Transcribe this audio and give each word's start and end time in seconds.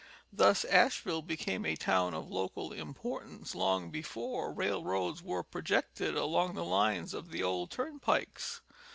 Thus 0.33 0.65
Asheville 0.65 1.21
became 1.21 1.63
a 1.63 1.75
town 1.75 2.15
of 2.15 2.31
local 2.31 2.73
importance 2.73 3.53
long 3.53 3.91
before 3.91 4.51
railroads 4.51 5.21
were 5.21 5.43
projected 5.43 6.15
along 6.17 6.55
the 6.55 6.65
lines 6.65 7.13
of 7.13 7.29
the 7.29 7.43
old 7.43 7.69
turnpikes. 7.69 8.61